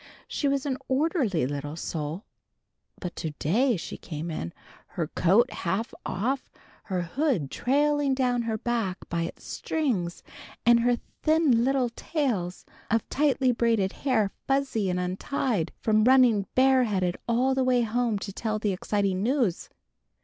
[0.27, 2.23] She was an orderly little soul.
[2.99, 4.51] But to day she came in,
[4.97, 6.49] her coat half off,
[6.85, 10.23] her hood trailing down her back by its strings,
[10.65, 16.85] and her thin little tails of tightly braided hair fuzzy and untied, from running bare
[16.85, 19.69] headed all the way home to tell the exciting news.